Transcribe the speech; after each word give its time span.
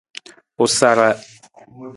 U 0.63 0.65
sara. 0.77 1.09